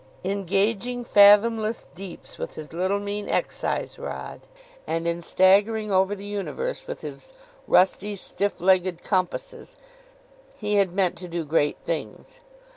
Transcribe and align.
In 0.23 0.45
gauging 0.45 1.05
fathomless 1.05 1.85
deeps 1.93 2.39
with 2.39 2.55
his 2.55 2.73
little 2.73 2.99
mean 2.99 3.29
excise 3.29 3.99
rod, 3.99 4.41
and 4.87 5.07
in 5.07 5.21
staggering 5.21 5.91
over 5.91 6.15
the 6.15 6.25
universe 6.25 6.87
with 6.87 7.01
his 7.01 7.31
rusty 7.67 8.15
stiff 8.15 8.59
legged 8.59 9.03
compasses, 9.03 9.75
he 10.57 10.77
had 10.77 10.91
meant 10.91 11.17
to 11.17 11.27
do 11.27 11.45
great 11.45 11.77
things. 11.85 12.39